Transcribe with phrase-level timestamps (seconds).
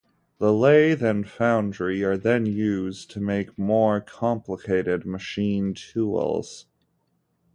[0.39, 6.65] The lathe and foundry are then used to make more complicated machine tools.